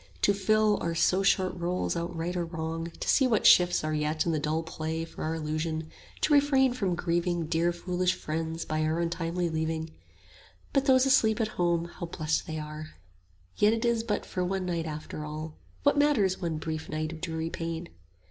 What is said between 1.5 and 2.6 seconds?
roles out right or